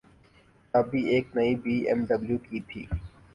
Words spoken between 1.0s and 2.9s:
ایک نئی B M W کی تھی۔